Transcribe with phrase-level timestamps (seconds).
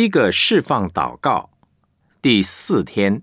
[0.00, 1.50] 七个释放祷告，
[2.22, 3.20] 第四天。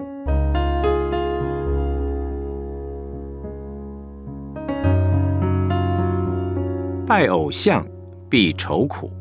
[7.07, 7.83] 拜偶像
[8.29, 9.11] 必愁苦。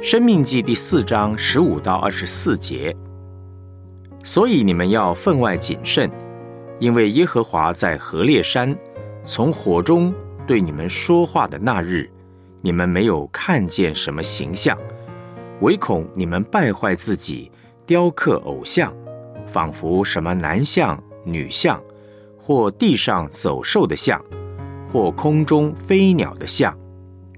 [0.00, 2.96] 生命记第四章十五到二十四节。
[4.22, 6.08] 所以你们要分外谨慎，
[6.78, 8.78] 因为耶和华在何烈山
[9.24, 10.14] 从火中
[10.46, 12.08] 对你们说话的那日，
[12.62, 14.78] 你们没有看见什么形象，
[15.60, 17.50] 唯恐你们败坏自己，
[17.86, 18.94] 雕刻偶像，
[19.46, 21.82] 仿佛什么男像、女像，
[22.38, 24.22] 或地上走兽的像，
[24.86, 26.76] 或空中飞鸟的像，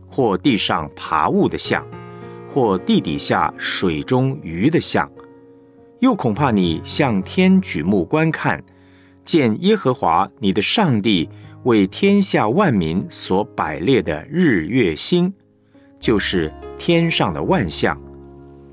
[0.08, 1.86] 或地上爬物的像，
[2.48, 5.10] 或地底下水中鱼的像。
[6.00, 8.64] 又恐怕你向天举目观看，
[9.22, 11.28] 见耶和华你的上帝
[11.64, 15.32] 为天下万民所摆列的日月星，
[16.00, 17.96] 就是天上的万象，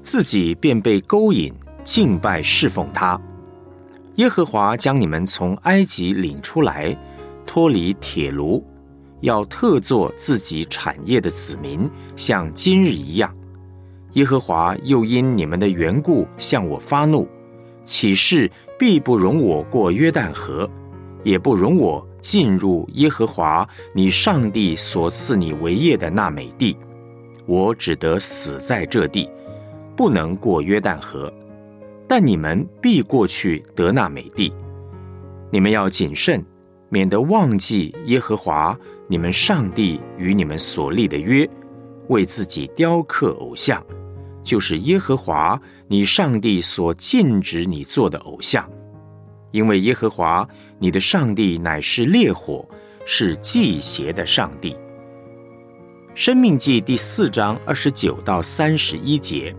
[0.02, 3.20] 自己便被勾引敬拜侍奉他。
[4.16, 6.98] 耶和华将你们从埃及领出来，
[7.46, 8.66] 脱离铁炉，
[9.22, 13.32] 要特作自己产业的子民，像今日一样。
[14.14, 17.28] 耶和华又因你们的缘故向我发怒，
[17.84, 20.68] 起誓必不容我过约旦河，
[21.24, 26.78] 也不容我进入耶和华你上帝所赐你为业的那美地。
[27.46, 29.30] 我只得死在这地，
[29.96, 31.34] 不能过约旦河。
[32.08, 34.54] 但你们必过去得那美地。
[35.52, 36.44] 你们要谨慎，
[36.90, 41.50] 免得忘记耶和华你们上帝与你们所立的约，
[42.08, 43.84] 为自己雕刻偶像。
[44.44, 48.68] 就是耶和华你上帝所禁止你做的偶像，
[49.52, 50.48] 因为耶和华
[50.78, 52.68] 你的上帝乃是烈火，
[53.06, 54.76] 是祭邪的上帝。
[56.16, 59.56] 生命记第四章二十九到三十一节。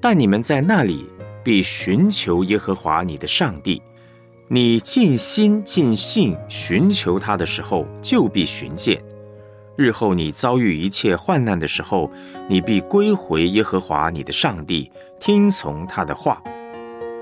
[0.00, 1.06] 但你们在那里
[1.44, 3.82] 必寻求耶和华你的上帝，
[4.48, 9.02] 你尽心尽性寻求他的时候，就必寻见。
[9.76, 12.10] 日后你遭遇一切患难的时候，
[12.48, 14.90] 你必归回耶和华你的上帝，
[15.20, 16.42] 听从他的话。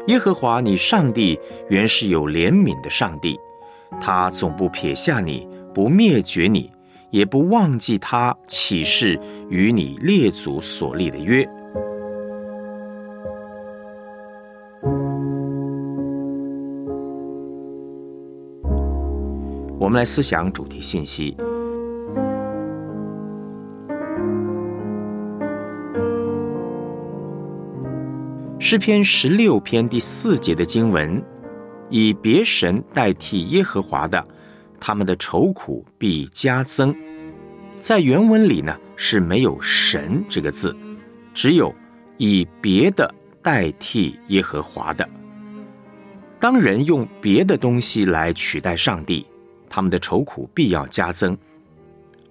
[0.08, 1.38] 耶和华你上帝
[1.70, 3.40] 原是有怜悯的上帝，
[4.00, 6.70] 他总不撇下你，不灭绝你，
[7.08, 11.48] 也不忘记他起誓与你列祖所立的约。
[19.80, 21.34] 我们来思想主题信息。
[28.66, 31.22] 诗篇十六篇第四节的经文，
[31.90, 34.26] 以别神代替耶和华的，
[34.80, 36.96] 他们的愁苦必加增。
[37.78, 40.74] 在原文里呢是没有“神”这个字，
[41.34, 41.74] 只有
[42.16, 45.06] 以别的代替耶和华的。
[46.40, 49.26] 当人用别的东西来取代上帝，
[49.68, 51.36] 他们的愁苦必要加增。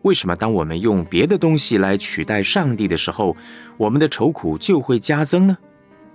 [0.02, 3.38] 为什么当我们用别的东西来取代上帝的时候，
[3.78, 5.56] 我们的愁苦就会加增呢？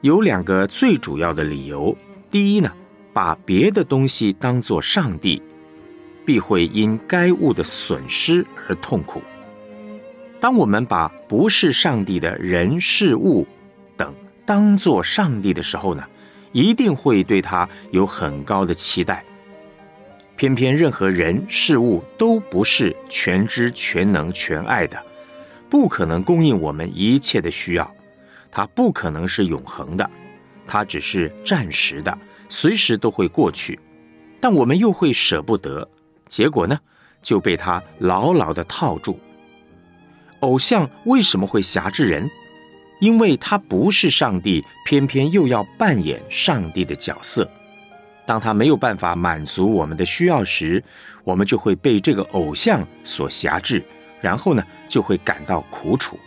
[0.00, 1.96] 有两个最主要的理由。
[2.30, 2.72] 第一呢，
[3.12, 5.42] 把别的东西当作上帝，
[6.24, 9.20] 必会因该物的损失而痛苦。
[10.38, 13.44] 当我们把不是上帝的人事物
[13.96, 14.14] 等
[14.46, 16.04] 当作上帝的时候呢，
[16.52, 19.24] 一定会对他有很高的期待。
[20.36, 25.02] 偏偏任何人事物都不是全知全能全爱的，
[25.68, 27.92] 不可能供应我们一切的需要。
[28.50, 30.08] 它不可能是永恒的，
[30.66, 32.16] 它只是暂时的，
[32.48, 33.78] 随时都会过去。
[34.40, 35.88] 但我们又会舍不得，
[36.26, 36.78] 结果呢，
[37.22, 39.18] 就被它牢牢的套住。
[40.40, 42.30] 偶像为什么会辖制人？
[43.00, 47.48] 因为他不是上帝，偏偏又要扮演上帝的角色。
[48.26, 50.82] 当他没有办法满足我们的需要时，
[51.22, 53.84] 我们就会被这个偶像所辖制，
[54.20, 56.18] 然后呢，就会感到苦楚。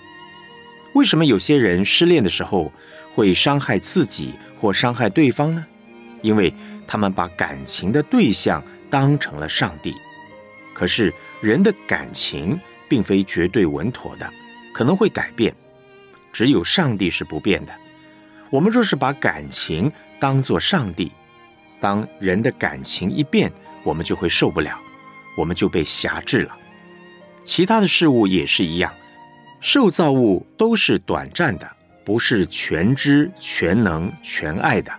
[0.94, 2.72] 为什么有些人失恋的时候
[3.14, 5.66] 会伤害自己或伤害对方呢？
[6.22, 6.54] 因为
[6.88, 9.96] 他们把感情的对象当成了上帝。
[10.74, 12.60] 可是人的感情
[12.90, 14.30] 并非绝对稳妥的，
[14.74, 15.54] 可能会改变。
[16.34, 17.74] 只有上帝是不变的。
[18.50, 21.12] 我们若是把感情当作上帝，
[21.80, 23.52] 当人的感情一变，
[23.84, 24.80] 我们就会受不了，
[25.38, 26.58] 我们就被辖制了。
[27.44, 28.94] 其他的事物也是一样。
[29.62, 31.72] 受造物都是短暂的，
[32.04, 34.92] 不是全知、全能、全爱的。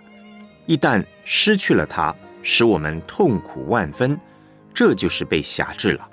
[0.65, 4.17] 一旦失去了它，使我们痛苦万分，
[4.73, 6.09] 这就是被辖制了。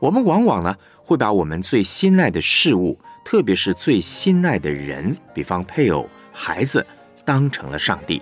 [0.00, 6.84] 我们往往呢会把我们最心爱的事物，特别是最心爱的人，比方配偶、孩子，
[7.24, 8.20] 当成了上帝。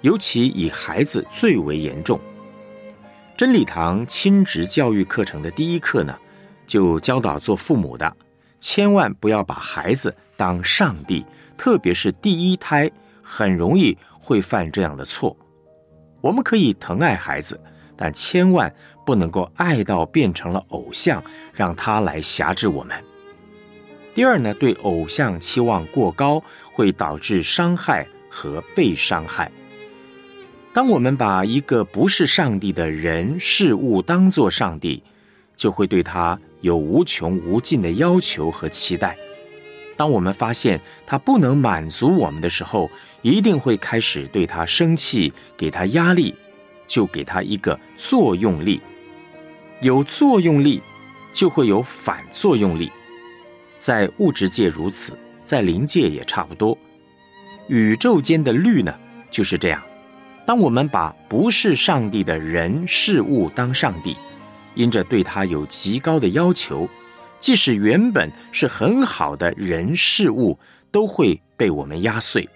[0.00, 2.18] 尤其以孩子最为严重。
[3.36, 6.18] 真理堂亲职教育课程的第一课呢，
[6.66, 8.16] 就教导做父母的，
[8.60, 11.24] 千万不要把孩子当上帝，
[11.56, 12.90] 特别是第一胎，
[13.22, 15.36] 很容易会犯这样的错。
[16.20, 17.58] 我们可以疼爱孩子，
[17.96, 18.72] 但千万
[19.06, 21.24] 不能够爱到变成了偶像，
[21.54, 23.02] 让他来辖制我们。
[24.14, 26.42] 第二呢，对偶像期望过高，
[26.74, 29.50] 会导致伤害和被伤害。
[30.72, 35.02] 当我们把一个不是上帝的人事物当作上帝，
[35.56, 39.16] 就会对他有无穷无尽的要求和期待。
[39.96, 42.90] 当我们发现他不能满足我们的时候，
[43.22, 46.34] 一定会开始对他生气，给他压力，
[46.86, 48.80] 就给他一个作用力。
[49.82, 50.80] 有作用力，
[51.32, 52.90] 就会有反作用力。
[53.76, 56.76] 在物质界如此，在灵界也差不多。
[57.68, 58.98] 宇宙间的律呢，
[59.30, 59.82] 就是这样。
[60.46, 64.16] 当我们把不是上帝的人事物当上帝，
[64.80, 66.88] 因着对他有极高的要求，
[67.38, 70.58] 即使原本是很好的人事物，
[70.90, 72.48] 都会被我们压碎。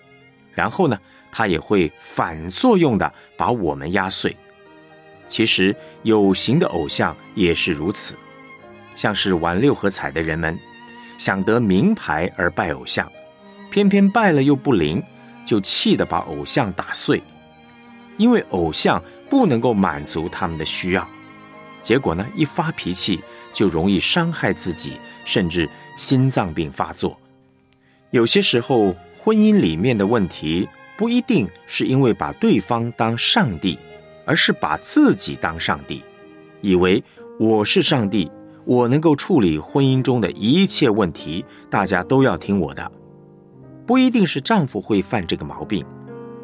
[0.55, 0.99] 然后呢，
[1.31, 4.35] 他也会反作用的把我们压碎。
[5.29, 8.17] 其实有形的偶像也是如此，
[8.97, 10.59] 像是玩六合彩的人们，
[11.19, 13.07] 想得名牌而拜偶像，
[13.71, 15.03] 偏偏拜了又不灵，
[15.45, 17.23] 就气得把偶像打碎。
[18.17, 21.07] 因为偶像不能够满足他们的需要，
[21.85, 23.23] 结果呢，一发脾气
[23.53, 27.17] 就容易伤害自己，甚至心脏病发作。
[28.11, 30.67] 有些时候，婚姻里面的问题
[30.97, 33.79] 不一定是因为把对方当上帝，
[34.25, 36.03] 而是把自己当上帝，
[36.63, 37.05] 以为
[37.39, 38.31] 我是上帝，
[38.65, 42.91] 我能够处理婚姻中的一切问题，大家都要听我的。
[43.87, 45.85] 不一定是丈夫会犯这个毛病。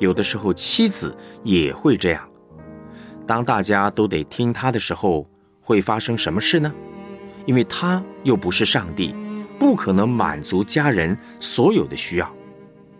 [0.00, 2.28] 有的时候，妻子也会这样。
[3.26, 5.29] 当大家都得听他的时候，
[5.70, 6.74] 会发生什么事呢？
[7.46, 9.14] 因为他又不是上帝，
[9.56, 12.28] 不可能满足家人所有的需要。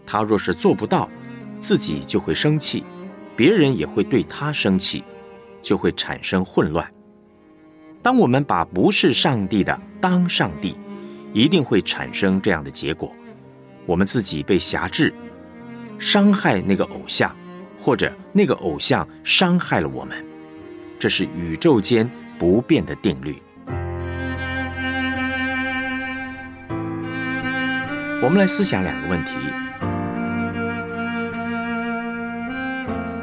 [0.07, 1.11] 他若是做不到，
[1.59, 2.85] 自己就会生气，
[3.35, 5.03] 别人也会对他生气，
[5.61, 6.89] 就会产生混乱。
[8.03, 10.77] 当我们把不是上帝的当上帝，
[11.33, 13.13] 一定会产生这样的结果：
[13.85, 15.13] 我们自己被辖制。
[15.99, 17.37] 伤害那个偶像，
[17.77, 20.25] 或者那个偶像伤害了我们，
[21.01, 22.09] 这是宇宙间
[22.41, 23.37] 不变的定律。
[28.23, 29.33] 我们来思想两个问题：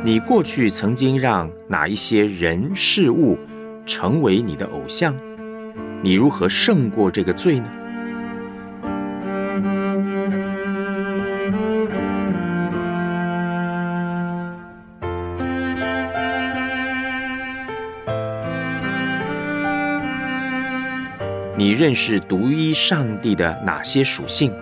[0.03, 3.39] 你过去曾经让哪一些人事物
[3.87, 5.15] 成为你的偶像？
[6.03, 7.65] 你如何胜过这个罪呢？
[21.87, 24.53] 认识独一上帝的哪些属性？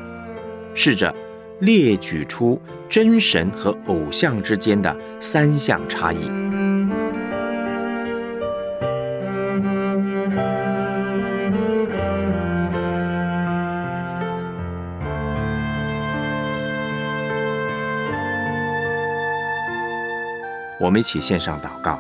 [0.75, 1.11] 试着
[1.59, 6.29] 列举出真神和偶像之间的三项差异。
[20.79, 21.99] 我们一起献上祷告，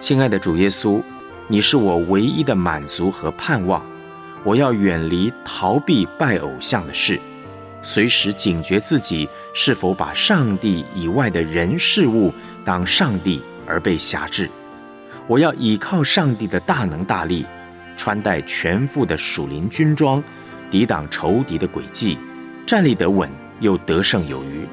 [0.00, 1.00] 亲爱的主耶稣，
[1.46, 3.80] 你是我唯一的满足和盼望。
[4.42, 7.20] 我要远离逃避拜偶像的事，
[7.82, 12.32] 随时警觉自己是否把上帝以外的人事物
[12.64, 14.48] 当上帝而被辖制。
[15.26, 17.44] 我要依靠上帝的大能大力，
[17.96, 20.22] 穿戴全副的属灵军装，
[20.70, 22.18] 抵挡仇敌的诡计，
[22.66, 23.30] 站立得稳
[23.60, 24.66] 又得胜有余。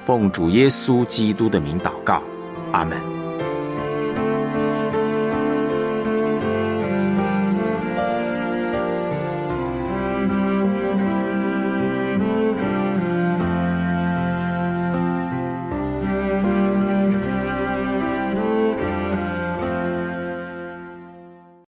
[0.00, 2.20] 奉主耶稣基督的名祷告，
[2.72, 3.21] 阿门。